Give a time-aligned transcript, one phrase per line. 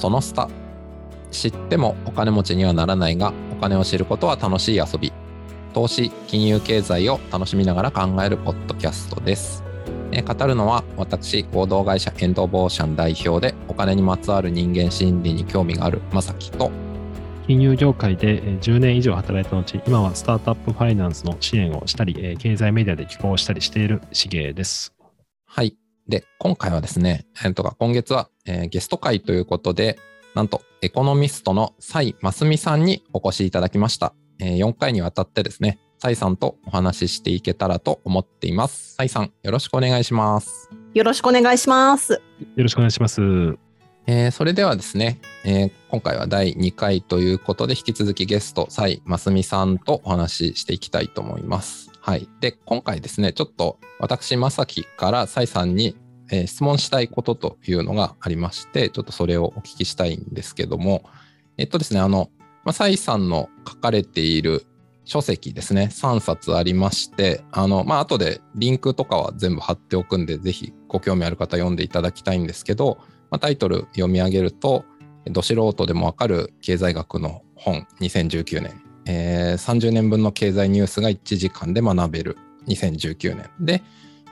[0.00, 0.48] そのスタ
[1.30, 5.12] 知ってもお金持ちにはならないがお金を知ることは楽しい遊び
[5.74, 9.62] 投資金融経済を楽しみながら考えるポッドキャストです
[10.10, 16.72] え語るのは私合同会社エンドボーシャン代表でお金にまつわる人間心理に興味があるまさきと
[17.46, 24.94] 金融業界で10年以上働いた後、今はスタートアップファイナンスの支援をしたり、経済メディアで寄稿したりしているしげです。
[25.46, 25.79] はい。
[26.10, 29.98] で、今回はですね、えー、とか今月は、えー、ゲスト会ということで、
[30.34, 34.12] なんとエコノミストの蔡真澄さんにお越しいただきました。
[34.40, 38.94] えー、4回にわたってですね、蔡さんとお話ししていけたらと思っています。
[38.96, 40.68] 蔡さん、よろしくお願いします。
[40.94, 42.14] よろしくお願いします。
[42.14, 42.20] よ
[42.56, 43.20] ろしくお願いします。
[44.06, 51.90] えー、それではですね、えー、今回は第2回ということで、引き続きゲスト、蔡真澄さんとお話ししていきたいと思います。
[52.00, 52.28] はい。
[52.40, 55.96] で、今回ですね、ちょっと私、正樹から蔡さんに、
[56.30, 61.02] えー、質問したいことというのがありまして、ちょっとそれをお聞きしたいんですけども、
[61.56, 62.30] えっとですね、あの、
[62.64, 64.66] まあ、蔡さんの書かれている
[65.04, 72.98] 書籍ですね、3冊ありまして、あの、まあ、後でリンクとかは全部貼っておくんで、ぜひご興味ある方読んでいただきたいんですけど、
[73.30, 74.84] まあ、タイトル読み上げると、
[75.26, 83.50] ど素人でもわかる経済学の本2019年、えー、30年分の経済ニュースが1時間で学べる2019年。
[83.60, 83.82] で、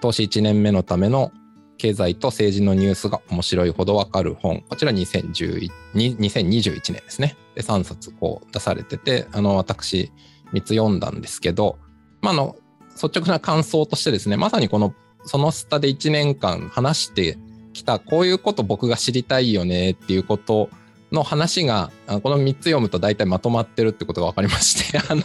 [0.00, 1.32] 投資1年目のための
[1.78, 4.62] 経済と政治のニュースが面白いほどわかる本。
[4.68, 7.36] こちら2011 2021年ですね。
[7.54, 10.12] で、3冊こう出されてて、あの、私、
[10.52, 11.78] 3つ読んだんですけど、
[12.20, 12.56] まあ、あの、
[12.90, 17.38] 率直な感想としてですね、まさにこの、そのスタで1年間話して
[17.72, 20.68] きたこういうこと僕が知りたいよねっていうこと
[21.12, 25.22] の話がこの3つ読むと大体まとまってるってことが分かりまして あの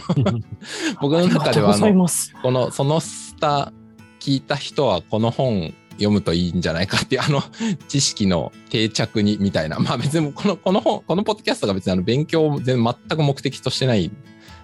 [1.01, 2.07] 僕の中ではあの
[2.41, 3.73] このそのスタ
[4.19, 7.44] 聞いた人はこの本読むといいんじゃないかっていうあの
[7.88, 9.80] 知識の定着にみたいな。
[9.80, 14.11] まあ別にこのこの本このポッドキャストが別にあの勉強を全全く目的としてない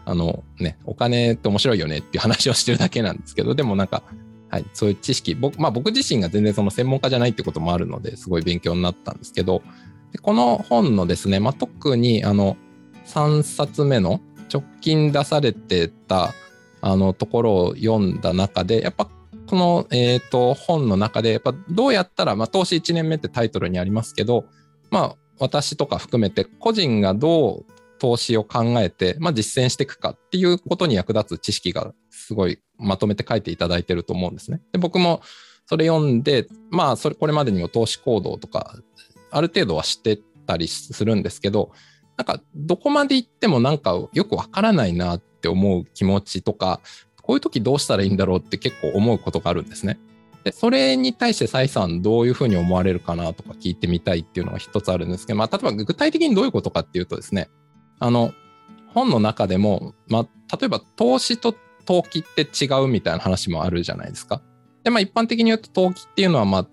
[0.06, 4.04] あのねお金って面白いよねっていう話をしてるだけなんですけどでもなんか
[4.52, 5.36] はい、そういう知識。
[5.36, 9.62] 僕,、まあ、僕自身が全然その専門家じゃないってこともあるのですごい勉強になったんですけど
[10.12, 12.58] でこの本のですね、まあ、特にあの
[13.06, 16.34] 3冊目の直近出されてた
[16.82, 19.08] あのところを読んだ中でやっぱ
[19.50, 24.46] この、えーと、本の中でやっぱどうやったら、まあ、投資1年目ってタイトルにありますけど、
[24.92, 34.62] まあ、私とか含めて個人がどう投資を考えて、まあ、実践していくかっていうことに役立つ知識がすごいまとめて書いていただいてると思うんですね。
[34.72, 35.22] で僕も
[35.66, 38.76] それ読んで、まあ、それこれまでにも投資行動とか、
[39.32, 41.72] ある程度はしてたりするんですけど、
[42.18, 46.82] なんかどこまで行ってもなんかよくわからないなって思う気持ちとか、
[47.30, 50.00] こういう時どうしたらいいんだろうって結構思うことがあるんですね。
[50.44, 57.52] でそれに対して蔡さんどういうふうに思われるかなとか聞いてみたいっていうのが一つあるんですけど、まあ、例えば具体的にどういうことかっていうとですね、
[58.00, 58.34] あの、
[58.96, 61.54] 本の中でも、まあ、例えば投資と
[61.86, 64.42] 投機って違うみたいな話もあるじゃないですか。
[64.84, 66.68] で、まあ一般的に言うと投機っていうのは、まあ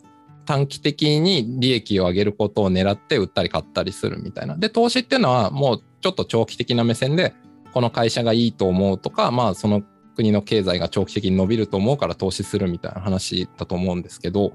[0.46, 4.56] 短期的に利益を上げることを狙って売ったり買ったりするみたいな。
[4.56, 7.34] で、投資っていうのはもうちょっと長期的な目線で、
[7.74, 9.82] この会社がいいと思うとか、まあその
[10.16, 14.50] 国の経済が長期的に伸びると思うから投資するみたいな話だと思うんですけど、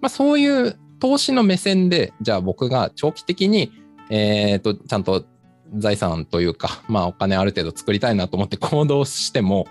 [0.00, 3.72] まあそういう投資の目線で、じゃあ僕が長期的に、
[4.08, 5.24] えっ、と、ちゃんと
[5.76, 9.66] 財産というか、まあお金ある程度作りたいなと思って 行動しても、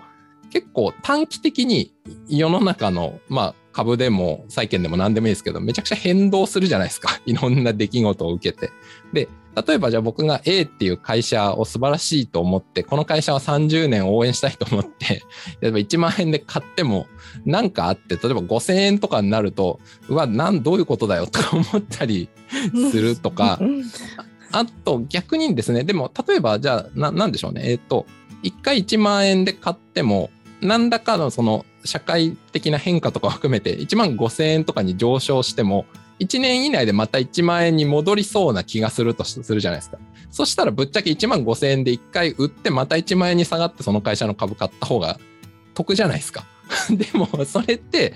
[0.50, 1.94] 結構短期的に
[2.28, 7.18] 世の中の、まあ株でも債券でも何でもいいですけど、めちゃくちゃ変動するじゃないですか。
[7.24, 8.70] いろんな出来事を受けて。
[9.14, 15.22] で、例えばじゃあ僕が A っていう会社を素晴らしいと思って、この会社は30年応援したいと思って、
[15.60, 17.06] 例えば1万円で買っても、
[17.44, 22.28] なんかあって、例えば5000円とかになると、うわ、なん、どういうことだよとか思ったり
[22.90, 23.58] するとか、
[24.52, 28.06] あと逆にですね、でも例えばじゃあな、なんでしょうね、えっ、ー、と、
[28.42, 30.30] 1回1万円で買っても、
[30.60, 35.86] 何らかのその社会的な変化とか含めて1万5000円とかに上昇しても、
[36.20, 39.98] 1年以内でまた1万円に戻りそうな気がするとするじゃないですか。
[40.30, 45.18] そしたらぶっちゃけ1万5000円で1回売ってまた1万円に下がってその会社の株買った方が
[45.74, 46.44] 得じゃないですか。
[46.90, 48.14] でもそれって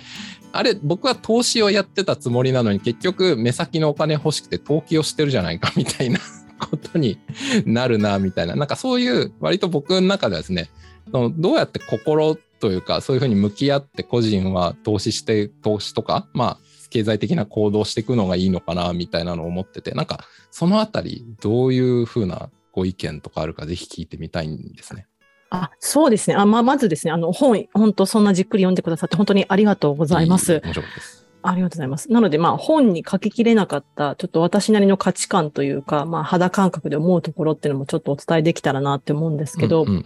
[0.53, 6.19] あれ僕は投資をやってたつもりなのに結局目先のお金欲しくて投機をしてるじゃないかみたいな
[6.59, 7.19] ことに
[7.67, 10.71] なるなみたいな なんかそういう割と僕の中ではですね
[11.13, 16.59] どうやって心というかそういうふうに向き合って個人は投資して投資とかまあ
[16.89, 25.07] 経済的な行動していくのがいいのかなみたいなのを思っててなんかそのあたりどういうふうなご意見とかあるかぜひ聞いてみたいんですね。
[25.51, 26.37] あそうですね。
[26.37, 30.61] あまあ、まずですね、あの本、本当そんなじっくり読んでくださって本当にありがとうございます。
[30.65, 31.27] 面白かったです。
[31.43, 32.11] ありがとうございます。
[32.11, 40.05] なので、まあ、本に書ききれなかった、ちょっと私なりの価値観というか、まあ、肌感覚で思うところっていうのもちょっとお伝えできたらなって思うんですけど、うんうん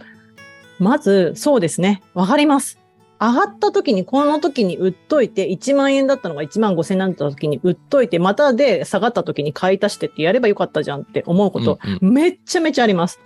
[0.79, 2.01] まず、そうですね。
[2.15, 2.79] わかります。
[3.21, 13.19] 上がった時に、この時に売っといて、1万円だったのが1万5千円になった時に売っといて、またで下がった時に買い足してってやればよかったじゃんって思うこと、うんうんめっちゃめちゃあります。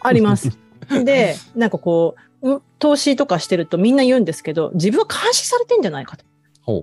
[0.00, 0.58] あります。
[0.90, 6.24] で、なんかこう、うん投資とかしてるとみんな言うんですけど、自分は監視されてんじゃないかと。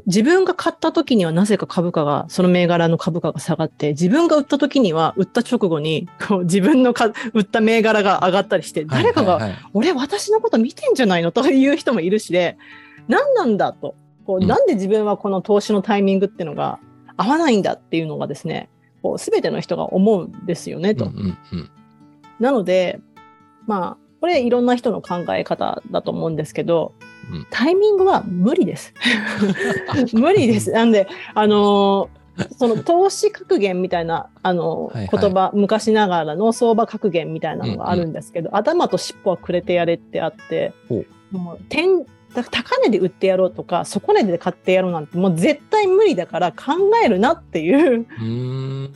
[0.05, 12.57] 自分が買った時にはなぜか株価が、その銘柄の株価が下がって、自分が売った時には、売った直後に、 こう自分のか売った銘柄が上がったりして、誰かが、俺私のこと見てんじゃないのという人もいるしで、
[13.07, 13.95] 何なんだと。
[14.25, 16.79] こううんなんで自分はこの投資のタイミングっていうのが
[17.17, 18.69] 合わないんだっていうのがですね、
[19.01, 21.11] こう全ての人が思うんですよねと。
[22.39, 23.01] なので、
[23.67, 27.12] まあ、これいろんな人の考え方だと思うんですけど、うん
[27.49, 28.93] タイミングは無理です。
[30.13, 30.71] 無理です。
[30.71, 32.23] なんで、あのー
[32.57, 46.73] その投資格言みたいな、あのーはいはい言葉、昔ながらの相場格言みたいなのがあるんですけど、頭と尻尾はくれてやれってあってほ、もう点だ高値で売ってやろうとか、底値で買ってやろうなんて、もう絶対無理だから考
[47.03, 48.05] えるなっていう。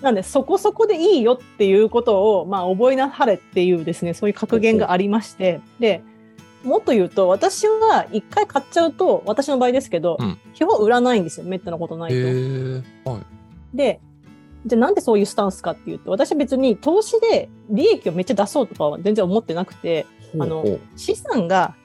[0.01, 6.01] なんで、そこそこでいいよっていうことを、まあ、覚えなはれっていうですね、そういう格言がありまして、で、
[6.67, 11.45] もっと言うと、私は一回買っちゃうと、私の場合ですけど、うん基本売らないんですよ。
[11.45, 12.27] めったなことないへと。
[12.27, 13.11] え。
[13.11, 13.77] はい。
[13.77, 13.99] で、
[14.65, 21.75] じゃあなんでそういうスタンスかっていうと、私は別に投資で利益をめっちゃ出そうとかは全然思ってなくて、あの資産が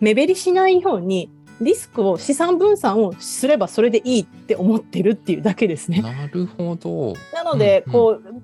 [0.00, 6.00] 目減りしないように、リスクを資産分散をすればそれでいいって思ってるっていうだけですね。
[6.00, 7.14] なるほど。
[7.34, 8.42] なので、うんこう、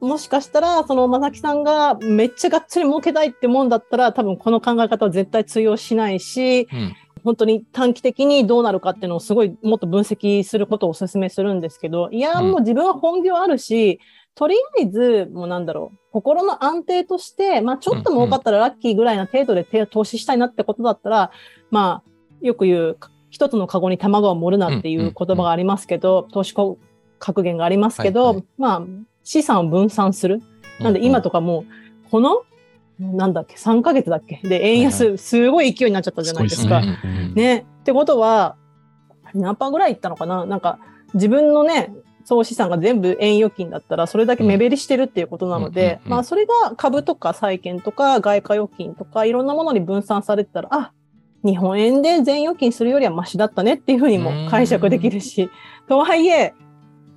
[0.00, 6.96] もしかしたら、その、まさきさんがめっちゃがっつり儲けたいってもんだったら、多分この考え方は絶対通用しないし、うん。
[7.22, 14.00] 本当に短期的にどうなるかっていうのをすごいもっと分析することをお勧めするんですけど、いや、うんもう自分は本業あるし、
[14.34, 21.30] とりあえず、もうなんだろう、心の安定として、まあちょっと儲かったらラッキーぐらいな程度で手投資したいなってことだったら、
[21.70, 22.10] まあ、
[22.40, 22.98] よく言う、
[23.28, 26.54] 一つのカゴに卵を盛るなっていう言葉がありますけど、投資
[27.18, 28.82] 格言がありますけど、まあ、
[29.24, 30.42] 資産を分散する？
[30.80, 32.42] なんで今とかもう、この、
[32.98, 34.40] なんだっけ、3ヶ月だっけ？
[34.48, 34.82] で、円はい。
[34.82, 36.80] 安、すごい勢いになっちゃったじゃないですか。
[36.80, 37.66] ねね。
[37.80, 38.56] ってことは、
[39.34, 40.44] 何パーぐらいいったのかな？
[40.46, 40.78] なんか、
[41.14, 41.92] 自分のね、
[42.24, 46.10] 総資産が全部円預金だったら、それだけ目減りしてるっていうことなのでう、ん。
[46.10, 50.92] まあ、それが株とか債券とか外貨預金とか、いろんなものに分散されてたら、あ、
[51.42, 55.50] 日本円で全預金するよりはマシだったねっていうふうにも解釈できるし、
[55.88, 56.52] とはいえ、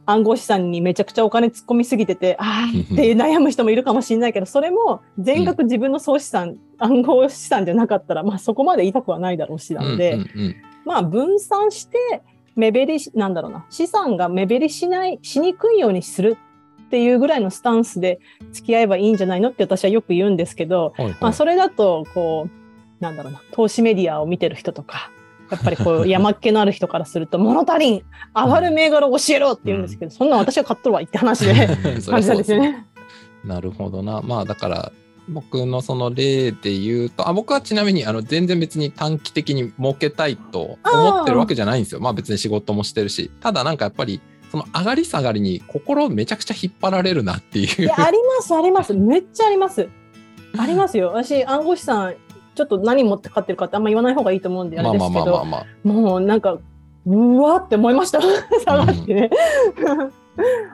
[0.05, 10.55] 暗号資産にめちゃくちゃお金突っ込みすぎてて、ああ って悩む人もいるかもしれないけど、それも全額自分の総資産、暗号資産じゃなかったら、まあそこまで痛くはないだろうしなんで、うんうんうん。
[10.85, 11.97] まあ分散して
[12.55, 16.37] 目減りし、なんだろうな、資産が目減りしない、しにくいようにする
[16.85, 18.19] っていうぐらいのスタンスで
[18.51, 21.17] 付き合えばいいんじゃないのって私はよく言うんですけど、はいはい。
[21.21, 25.11] まあそれだと、こう、なんだろうな、投資メディアを見てる人とか、
[25.53, 28.03] やっぱりこう山っ気のある人からすると、物足りん、
[28.35, 31.53] 上がる銘柄を教えろって言うんですけど、そんなん私は買っとるわいって話で
[31.83, 32.85] 感じそうんですよね。
[33.45, 34.21] なるほどな。
[34.21, 34.91] まあだから
[35.29, 42.01] 僕のその例で言うと、あ僕はちなみにあの全然別に短期的に儲けたいと思ってるわけじゃないんですよ。
[42.01, 43.31] まあ別に仕事もしてるし。
[43.39, 47.83] ただなんかやっぱりその上がり下がりに心をめちゃくちゃ引っ張られるなっていう。
[47.83, 48.93] いや、あります、あります。
[48.93, 49.87] めっちゃあります。
[50.57, 51.11] ありますよ。
[51.13, 52.13] 私、暗号資産、
[52.55, 55.45] ちょっと何持って買ってるかってあんま言わない方がいいと思うんで、あまあれですけど。
[55.83, 56.57] もうなんか、
[57.05, 58.21] うわって思いました。
[58.63, 59.29] 下がってね。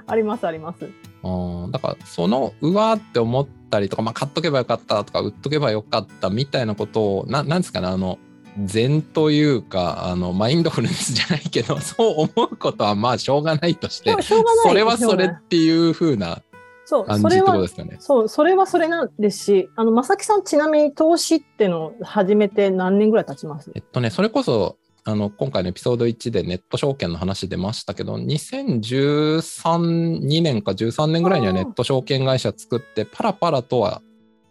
[0.07, 0.89] あります、あります。
[1.24, 8.19] うん、だからそのうわーって思ったりとか、まあ、買っとけばよかったとか売っとけばよかったみたいなことをななんですかねあの
[8.63, 16.41] 禅というかあのマインドフルネスじゃないけど そう思うことはまあしょうがないとしてそれはそれっていう風な
[16.89, 17.67] そう、それはね。
[18.00, 23.72] そう、それはそれなんですし、あの、まさきさんちなみに投資ってのを始めて何年ぐらい経ちます？
[23.75, 34.01] えっとねそれこそあの今回のエピソード1でネット証券の話出ましたけど2013 2年か13年ぐらいにはネット証券会社作ってパラパラとは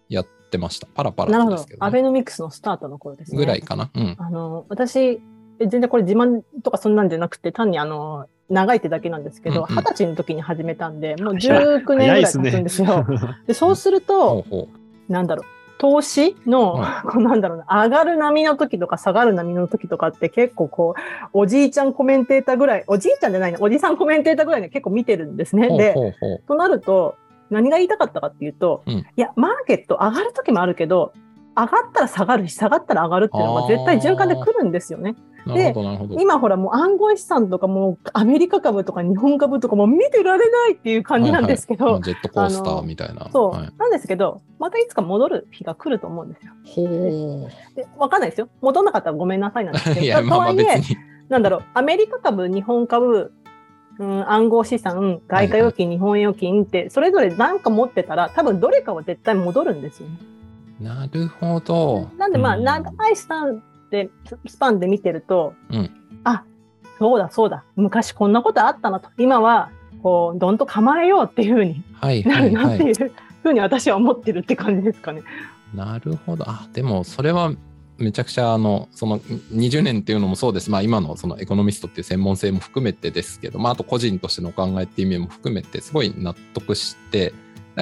[0.08, 1.74] やってましたパラパラとですけ。
[1.74, 3.38] どね、アベノミクスのスタートの頃ですね。
[3.38, 3.90] ぐらいかな。
[3.94, 4.14] うん。
[4.16, 5.20] あの、私、
[5.60, 11.64] え全然これ自慢とかそんなんじゃなくて、単にあの、長いってだけなんですけど、二十歳の時に始めたんで、もう早い。
[11.64, 13.06] 19年ぐらい経つんですよ。
[13.46, 14.68] でそうする ほと、
[15.08, 15.44] なんだろう、
[15.78, 25.68] 投資の、はこうなんだろうな、上がる波の時とか下がる波の時とかって結構こう、おじいちゃんコメンテーターぐらい、おじいちゃんじゃないな、おじさんコメンテーターぐらいで結構見てるんですね。
[25.76, 25.94] で、
[26.46, 27.16] となると、
[27.50, 28.92] 何が言いたかったかっていうと、うん。
[28.94, 31.12] いや、マーケット上がる時もあるけど、
[31.56, 35.16] 上がったら下がるし、下がったら上がるっていうのが絶対循環で来るんですよね。
[35.46, 36.20] なるほど、なるほど。
[36.20, 43.28] 今ほらもう暗号資産とかもうアメリカ株とか日本株とかも見てられないっていう感じなんですけど、はいはいジェットコースターみたいな。
[43.32, 46.52] そう、はい、なんですけど、またいつか戻る日が来ると思うんですよ。
[46.64, 48.48] ほで、わかんないですよ。
[48.60, 49.94] 戻んなかったらごめんなさいなんですけう。
[49.96, 50.96] ど、いや、まあまあとはいえ別に。
[51.28, 53.32] なんだろう、アメリカ株、日本株、
[53.98, 60.18] うん、暗号資産、外貨預金、日本預金って、それぞれ何か持ってたら、多分どれかは絶対戻るんですよね。
[60.80, 62.08] なるほど。
[62.16, 64.10] なんでまあ、うん長いスパンで、
[64.46, 65.90] スパンで見てると、うん
[66.24, 66.44] あ、
[66.98, 69.70] そうだそうだ、昔こんなことあったなと、今は、
[70.02, 72.74] こう、どんと構えようっていうふうにはいなるな。
[72.74, 75.22] っていうふうに私は思ってるって感じですかね。
[75.74, 76.44] なるほど。
[76.48, 77.52] あ、でもそれは
[77.98, 80.70] めちゃくちゃあの、その20年っていうのもそうです。
[80.70, 87.32] まあ今のそのエコノミストっていう専門性も含めてですけど、まああと個人としてのお考えっていう意味も含めて、すごい納得して、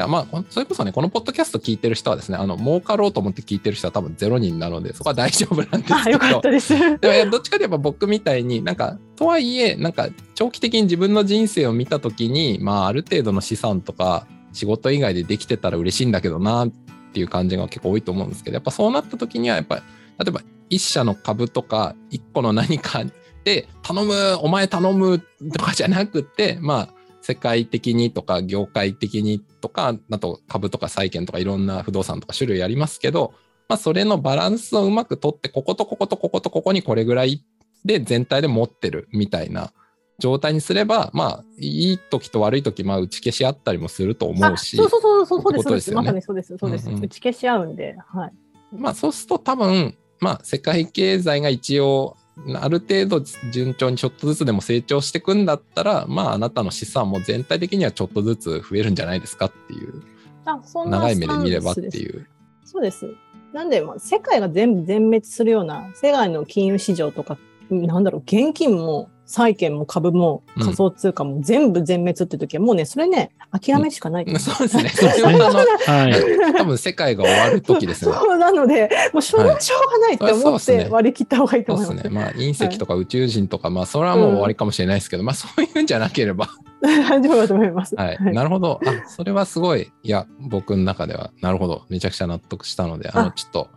[0.06, 6.74] まあ、それこそね、このポッドキャスト聞いてる人はですね、あの、儲かろうと思って聞いてる人は多分ゼロ人なので、そこは大丈夫なんですあ、けどよかっ、たです。
[6.98, 16.70] でもどっちかといえば僕みたいになんかとはいえなんか長期的に自分の人生を見た時にまあある程度の資産とか仕事以外でできてたら嬉しいんだけどなっ
[17.12, 19.82] ていう感じが結構多いと思うんですけどやっぱそうなった時にはやっぱ例
[20.28, 23.04] えば一社の株とか一個の何か
[23.44, 25.20] で頼むお前頼む
[25.52, 26.95] とかじゃなくてまあ
[27.26, 33.34] 世界的にとか業界的にとかあと株とか債券とかいろんな不動産とか種類ありますけど
[33.68, 37.44] まあ、それのバランスをうまく取って、こことこことこことここにこれぐらい
[37.84, 39.72] で全体で持ってるみたいな
[40.18, 45.94] 状態にすれば、まあ、いい時と悪い時、まあ、打ち消し合ったりもすると思あうしそう、そうそうそうそうですってことです。
[45.94, 47.04] まさにそうですそうです、うんうん。
[47.04, 48.32] 打ち消し合うんで、はい。
[48.72, 52.16] まあ、そうすると多分、まあ、世界経済が一応、
[52.54, 60.02] ある程度順調にちょっとずつでも成長していくんだったら、まあ、あなたの資産も全体的にはちょっとずつ増えるんじゃないですかっていう、
[60.44, 62.26] あそんな長い目で見ればっていう。
[62.64, 63.14] そうです。
[63.52, 67.38] なんで、まあ、世界が全部全滅するような、世界の金融市場とか、
[67.70, 74.88] なんだろう、現金も債券も株もうん仮想通貨も全部全滅って時は、もうね、それね、諦めしかないと思そうですね。
[74.94, 76.08] そですねれはあのは
[76.52, 76.52] い。
[76.56, 78.12] 多分世界が終わる時ですね。
[78.14, 82.02] そうなので、もうしょう,、はいしょうがないって思って割り切った方がいいと思いますす。
[82.04, 82.14] でね。
[82.14, 86.48] まあ、隕石とか宇宙人とか、まあ、それはもう終わりかもしれないですけど、まあ、そういうんじゃなければ、
[86.80, 87.96] 大丈夫だと思います。
[87.96, 88.18] はい。
[88.20, 88.80] なるほど。
[88.86, 91.82] あ、それはすごい、いや、僕の中では、なるほど。
[91.88, 93.68] めちゃくちゃ納得したので、あの、あちょっと、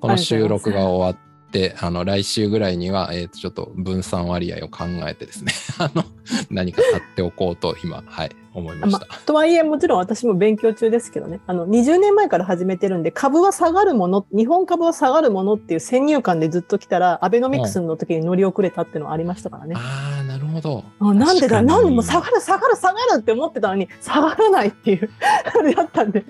[0.00, 1.33] この収録が終わって、
[1.80, 6.04] あの、来週ぐらいには、えっ、と、ちょっと分散割合を考えてですね、 あの、
[6.50, 9.06] 何か買っておこうと、今、はい、思いました。
[9.26, 19.74] とはいえ、もちろん私も勉強中ですけどね、あの20年前から始めてるんで、株は下がるもの、日本株は下がるものっていう先入観でずっと来たら、アベノミクスの時に乗り遅れたっていうのはありましたからね。
[19.76, 20.23] ああ、なる
[20.54, 20.84] ほど。
[21.00, 25.10] あなんでだ、なんでもう下がる、下がる、下がるって思ってたのに、下がらないっていう、
[25.58, 26.24] あれだったんで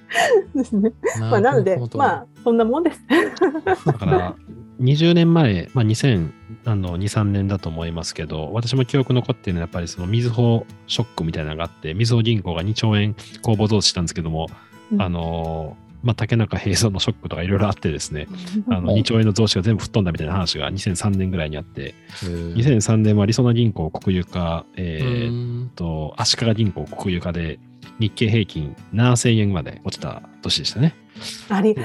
[0.54, 0.92] ですね。
[1.20, 3.00] まあ、なのでまあ、そんなもんです。
[3.86, 4.34] だから、
[4.80, 6.30] 20年前、まあ、2002、
[6.64, 14.48] 3年だと思いますけど、私も記憶残ってるのは、やっぱりその、みずほショックみたいなのがあって、みずほ銀行が2兆円公募増資したんですけども、
[14.92, 18.28] うんあの、まあ、竹中平蔵のショックとかいろいろあってですね、
[18.68, 27.58] あのうん2兆円の増資が全部吹っ飛んだみたいな話が2003年ぐらいにあって、へー2003年はりそな銀行国有化、えうーと、足利銀行国有化で、
[27.98, 30.94] 日経平均7000円まで落ちた年でしたね。
[31.48, 31.76] あり、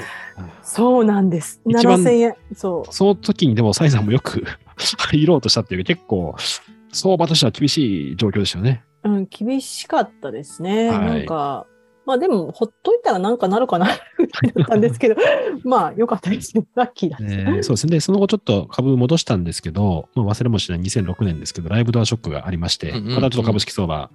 [0.63, 1.61] そうなんです。
[1.65, 2.35] 一番7000円。
[2.53, 2.93] そう。
[2.93, 4.43] その時にでも、サイさんもよく
[5.09, 6.35] 入ろうとしたっていう、結構、
[6.91, 8.83] 相場としては厳しい状況ですよね。
[9.03, 10.89] うん、厳しかったですね。
[10.89, 11.67] はいなんか、
[12.09, 13.85] まあでも、ほっといたらなんかなるかな、
[14.17, 15.15] ぐらいだったんですけど、
[15.63, 16.65] まあ、よかったですよ。
[16.73, 17.23] ラッキーだった。
[17.23, 17.91] ねそうですね。
[17.91, 24.09] で、その後ちょっと株戻したんですけど、まあ、忘れもしない2006年ですけど、ライブドアショックがありまして、うんうんうんこれはちょっと株式相場、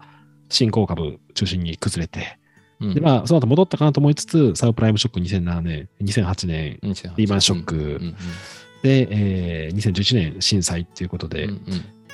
[0.48, 2.36] 新興株中心に崩れて、
[2.80, 6.78] うんで、まあ、その後戻ったかなと思いつつ、サブプライムショック2007年、2008年、
[7.16, 8.16] リーマンショックうんうん
[8.82, 11.60] で、えー2011年震災っていうことで、うんうん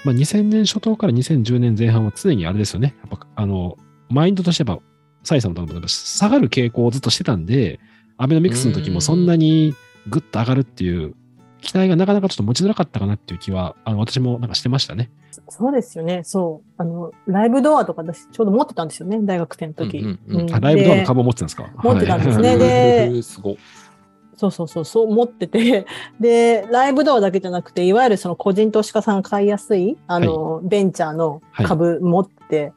[0.04, 2.94] まあ、2000年初頭から2010年前半は常にあれですよね。
[3.00, 3.76] やっぱ、あの、
[4.10, 4.78] マインドとしてや
[5.20, 7.80] っぱ、サイさんも多分下がる傾向をずっとしてたんで、
[8.16, 9.74] アベノミクスの時もそんなに
[10.08, 11.14] グッと上がるっていう
[11.60, 15.10] 期待がなかなかちょっと持ちづらかったかなっていう気は、あの、私もなんかしてましたね。
[15.48, 16.22] そうですよね。
[16.24, 16.72] そう。
[16.76, 19.18] あの、ライブドアとか私ちょうど持ってたんですよね。
[19.22, 19.98] 大学生の時。
[19.98, 21.70] うんうんうんうんあライブドアので株を持ってたんですか？
[21.82, 23.58] 持ってたんですねはいで すごい。
[24.36, 25.86] そうそうそう、そう思ってて。
[26.18, 32.72] で、ライブドアだけじゃなくて、いわゆるその個人投資家さんが買いやすい、あの、ベンチャーの株持って、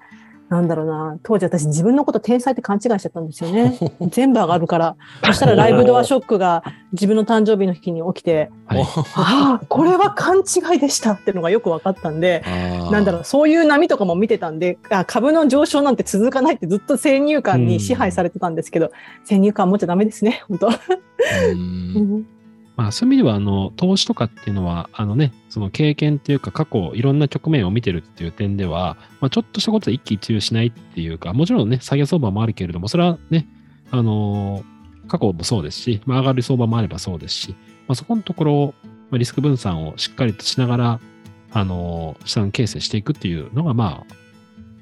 [0.53, 3.75] なんだろうな、当時私自分のこと天才って勘違いしちゃったんですよね。
[4.11, 4.95] 全部上がるから。
[5.25, 8.83] そしたらライブドアショックが自分の誕生日の日に起きて、はい
[9.15, 12.43] ああ、これは勘違いでしたっていうのがよく分かったんで、
[12.91, 18.91] なんだろう、そういう波とかも見てたんで、あ株の上昇なんて続かないってずっと先入観に支配されてたんですけど、
[19.23, 20.67] 先入観持っちゃダメですね、本当。
[20.67, 20.71] う
[21.49, 21.57] うん
[22.19, 22.27] ん
[22.75, 33.47] まあ、そういう意味では、あの、投資とかっていうのは、あのね、その経験っていうか、過去、いろんな局面を見てるっていう点では、まあ、ちょっとしたことで一喜一憂しないっていうか、もちろんね、下げ相場もあるけれども、それはね、
[33.91, 34.73] あのー
[35.05, 37.49] 過去もそうですし、まあ、上がる相場もあればそうですし、
[37.87, 38.73] まあ、そこのところ、
[39.09, 40.99] まあ、リスク分散をしっかりとしながら、
[41.51, 44.15] あのー資産形成していくっていうのが、まあ、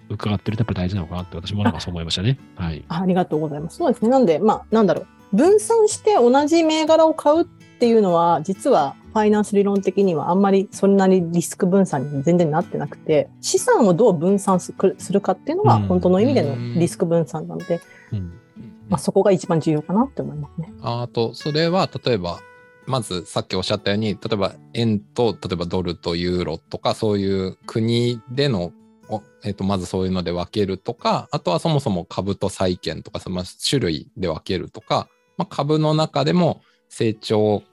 [0.10, 2.38] 伺ってるとやっぱり大事なのかなって私もなんかそう思いましたね。
[2.56, 2.86] はい。
[2.88, 3.78] あありがとうございます。
[3.78, 4.10] そうですね。
[4.10, 5.02] なんで、まあ、なんだろ
[5.34, 5.36] う。
[5.36, 7.46] 分散して同じ銘柄を買うっ
[7.82, 14.72] ていうのは、実はファイナンス理論的にはあんまりそんなにリスク分散に全然なってなくて、資産をどう分散す
[15.12, 18.40] るかっていうのがうん本当の意味でのリスク分散なので、うん。
[18.88, 20.72] まあ、そこが一番重要かなって思いますね。
[20.84, 22.40] あと、それは例えば、
[22.86, 28.74] まずさっきおっしゃったように、例えば円と、例えばドルとユーロとか、そういう国での、
[29.10, 35.08] おえっとまずそういうので分けるとか、あとはそもそも株と債券とか、その種類で分けるとか、
[35.38, 36.62] まあ、株の中でも
[36.92, 37.64] 成長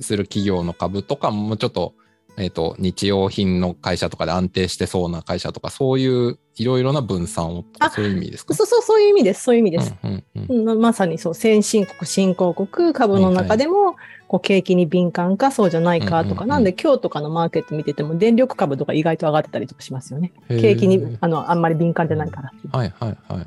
[0.00, 1.94] する企業の株とか、もうちょっと、
[2.36, 7.64] えっと日用品の会社とかで安定してそうな会社とか、そういういろいろな分散を
[7.94, 8.54] そういう意味ですか？
[8.54, 9.42] そうそう、そういう意味です。
[9.42, 9.94] そういう意味です。
[10.02, 13.96] うんうんうんうんまさにそう、先進国、新興国、株の中でも、
[14.28, 20.32] こう景気に敏感か、そうじゃないかとか、うんうんうんなんで今日とかのマーケット見てても、電力株とか意外と上がってたりとかしますよね。
[20.48, 22.76] 景気にあのあんまり敏感じゃないからう。
[22.76, 23.46] はいはいはい。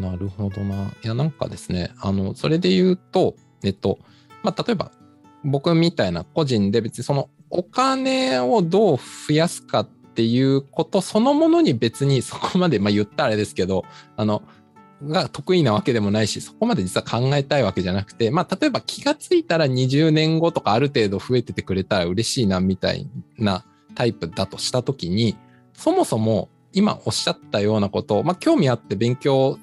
[0.00, 0.90] なるほどな。
[1.04, 3.98] いや、なんかですね、あの、それで言うと、えっと、
[4.42, 4.90] まあ、例えば、
[5.44, 13.84] 僕みたいな個人で別にそのお金をどう増やすかっていうことそのものに別にそこまで、まあ、言ったらあれですけど、
[14.16, 14.42] あの、
[15.02, 25.36] が得意なわけでもないし、そこまで実は考えたいわけじゃなくて、まあ、例えば気がついたら20年後とかある程度増えててくれたら嬉しいなみたいなタイプだとしたときに、
[25.74, 29.58] そもそも今おっしゃったようなことを、まあ、興味あって勉強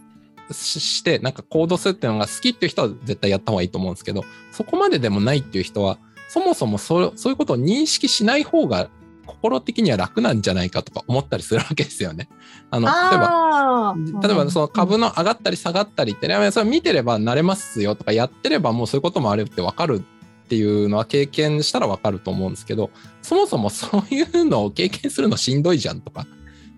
[0.53, 5.97] しして、なんか行動するっていうのが好きっていう人は絶対やった方がいいと思うんですけど、そこまででもないっていう人は、
[6.29, 8.89] そもそもそそういうことを認識しない方が
[9.25, 12.29] 心的には楽なんじゃないかとか思ったりするわけですよね。
[12.69, 20.03] あの、例えば、例えばその株の上がったり下がったりって、ね、それ見てれば慣れますよとかやってればもうそういうこともあるって分かる
[20.45, 22.89] っていうのは経験したら分かると思うんですけど
[23.21, 26.25] そもそもそういうのを経験するのしんどいじゃんとか。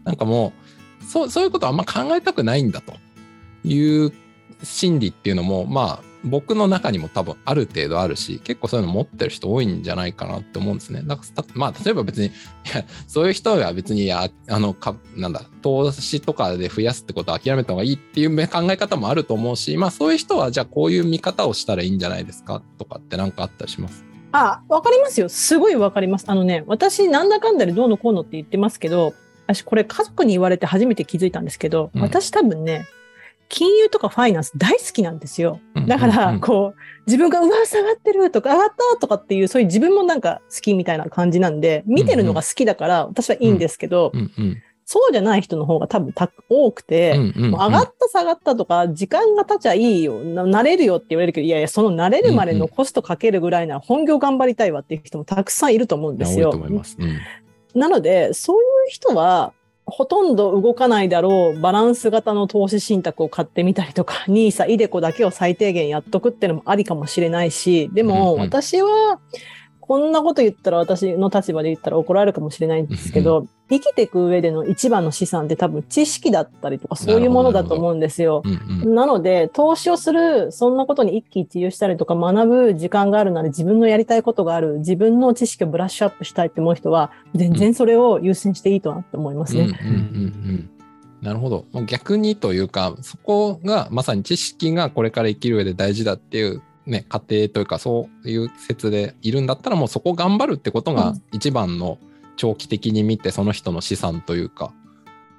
[0.03, 0.51] なんかも
[1.01, 2.93] うそうそういうことはあんま考えたくないんだと
[3.63, 4.11] いう
[4.63, 11.01] 心理っていうのもまあ僕の中にも多分ある程度あるし結構そういうの持ってる人多いんじゃないかなって思うんですね。
[11.03, 12.29] だからたまあ例えば別にい
[12.73, 24.05] やそういう人が別にあのかなんだ投資とかで増やすってことは諦めた方がいいっていう考え方もあると思うしまあそういう人はじゃあこういう見方をしたらいいんじゃないですかとかって何かあったりします？
[24.31, 25.29] あ、わかりますよ。
[25.29, 26.25] すごいわかります。
[26.27, 29.13] あのね、私、なんだかんだでどうのこうのって言ってますけど、
[29.45, 32.87] 私、これ家族に言われて初めて気づいたんですけど、うん私多分ね、
[33.53, 35.59] 金融とかファイナンス大好きなんですよ。
[35.87, 44.11] だから、こう、自分が、うわ、下がってるとか、上がったとかっていう、そういう自分もなんか好きみたいな感じなんで、見てるのが好きだから、私はいいんですけど、
[44.85, 56.39] そうじゃない人の方が多分た多くて、上がった下がったとか、時間が経ちゃいいよ、な慣れるよって言われるけど、いやいや、その慣れるまでのコストかけるぐらいなら本業頑張りたいわっていう人もたくさんいると思うんいです。
[56.39, 56.59] よ。
[57.75, 59.53] なので、そういう人は、
[59.85, 68.47] ほとんど動かないだろう、バランス型の投資信託を買ってみたりとか、 ニーサ、イデコだけを最低限やっとくっていうのもありかもしれないし、でもうんうん。
[68.47, 69.19] 私は、
[69.85, 78.43] こんなこと言ったら私の立場で言ったら怒られるかもしれないんですけど、生きていく上での一番の資産って多分知識だったりとかそういうものだと思うんですよ。
[78.85, 89.67] なので、投資をする、そんなことに一喜一憂したりとか学ぶ時間があるなら自分のやりたいことがある、自分の知識をブラッシュアップしたいって思う人は、全然それを優先していいとなって思いますね。
[91.21, 91.65] なるほど。
[91.87, 101.97] 逆にというか、そこがまさに知識がこれから生きる上で大事だっていう、ね、過程というか、そういう説でいるんだったら、もうそこを頑張るってことがうん一番の
[102.35, 104.73] 長期的に見て、その人の資産というか、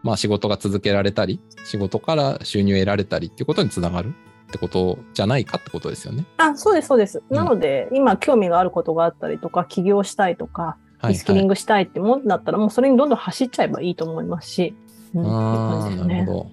[0.03, 4.15] まあ仕事が続けられたり、仕事から収入を得られたりっていうことにつながる
[4.49, 6.25] ってことじゃないかってことですよね。
[6.39, 7.23] あ、そうです、そうです。
[7.29, 14.75] うんなので、今興味があることがあったりとか、起業したいとか、はい、リスキリングしたいってもんだったら、もうそれにどんどん走っちゃえばいいと思いますし、
[15.15, 15.29] うん、ね。
[15.29, 16.47] なるほど。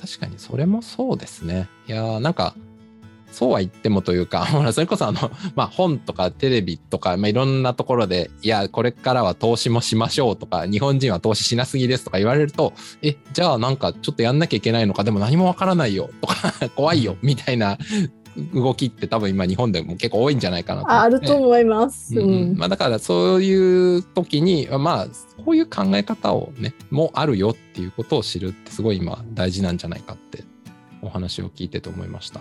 [0.00, 1.68] 確かにそれもそうですね。
[1.86, 2.54] いやーなんか、
[3.32, 17.78] そうは言ってもというか、 ほら、それこそあの、 まあ本とかテレビとか、まあいろんなところで、いや、これからは投資もしましょうとか、日本人は投資しなすぎですとか言われると、え、じゃあなんかちょっとやんなきゃいけないのか、でも何もわからないよとか、 怖いよみたいな
[18.54, 20.90] 動きって多分今日本でも結構多いんじゃないかなと。
[20.90, 22.18] あると思います。
[22.18, 25.06] うんうんまあ、だからそういう時にまあ
[25.44, 30.44] こういう考え方をねもあるよっていうことを知るってすごい今大事なんじゃないかって
[31.02, 32.40] お話を聞いてて思いました。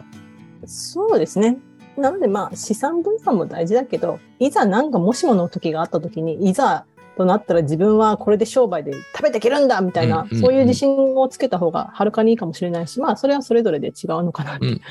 [0.68, 1.58] そうですね。
[1.98, 6.86] なのでまあ資産分散も大事だけど、いざなんかもしもの時があった時に、いざ
[7.18, 14.58] となったら自分はこれで商売で食べていけるんだみたいな、うんうんうんそういう自信をつけた方がはるかにいいかもしれないし、まあそれはそれぞれで違うのかな。
[14.60, 14.82] うんうん、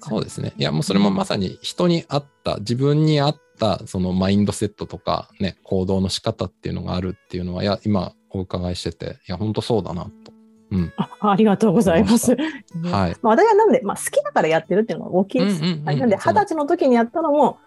[0.00, 0.52] そうですね。
[0.56, 10.29] いやもうそれもまさに人に合った自分に合ったそのマインドセットとかね行動の仕方っていうのがあるっていうのはいや今お伺いしてていや本当そうだなと。
[10.70, 12.34] うんあありがとうございます。
[12.34, 13.16] はい。
[13.22, 15.62] まあ、私はなので、まあ、好きだからやってるっていうのが大きいです。
[15.62, 17.58] うんうんうんはい、なんで、二十歳の時にやったのも、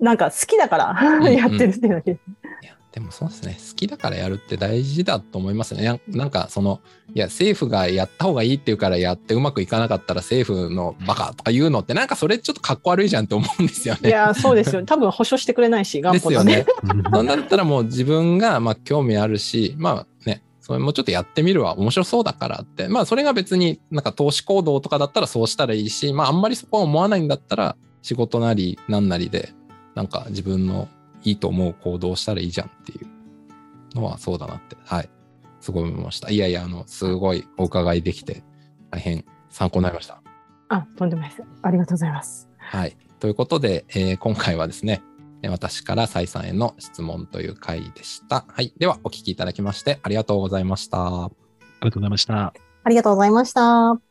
[0.00, 2.22] なんか好きだからんやってるっていうだけです。
[2.62, 6.80] いやでもそうですね好きだからやるって大事だと思いますねやなんかその
[7.14, 14.08] いや政府がやった方がいいっていうからやってうまくいかなかったら政府のバカとか言うのってなんかそれちょっとかっこ悪いじゃんって思うんですよね。
[14.08, 14.82] いや、そうですよ。
[14.88, 16.56] 多分保証してくれないし、元ですよね。
[16.56, 16.66] ね。
[17.12, 29.52] そんだったらもう自分がまあ興味あるしまあねそれもちょっとやってみるわ面白そうだからってまあそれが別になんか投資行動とかだったらそうしたらいいしまああんまりそこは思わないんだったら仕事なりなんなりで
[29.94, 30.88] なんか自分の
[31.22, 35.08] いいと思う行動をしたらいいじゃんっていうのはそうだなってはい
[35.60, 38.42] すごい思いましたいやいやあのすごいお伺いできて
[38.90, 40.20] 大変参考になりました
[40.68, 41.42] あ、とんでもないです。
[41.62, 42.48] ありがとうございます。
[42.58, 42.96] はい。
[43.20, 48.44] ということで、えー今回はですね、えー私から蔡さんへの質問という回でした。
[48.48, 48.72] はい。
[48.78, 51.24] では、お聞きいただきましてありがとうございました。
[51.26, 51.30] あ
[51.82, 52.54] りがとうございました。
[52.84, 54.05] ありがとうございました。